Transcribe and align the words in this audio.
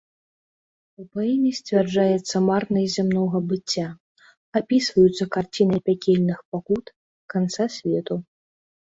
У 1.01 1.03
паэме 1.15 1.49
сцвярджаецца 1.57 2.35
марнасць 2.45 2.95
зямнога 2.99 3.41
быцця, 3.51 3.87
апісваюцца 4.59 5.23
карціны 5.35 5.77
пякельных 5.89 6.39
пакут, 6.55 6.85
канца 7.35 7.67
свету. 7.77 8.19